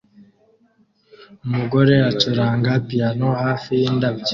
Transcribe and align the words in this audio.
Umugore 1.45 1.95
acuranga 2.11 2.71
piyano 2.87 3.27
hafi 3.43 3.71
yindabyo 3.81 4.25